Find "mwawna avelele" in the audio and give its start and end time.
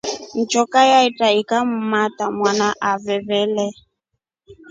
2.35-3.67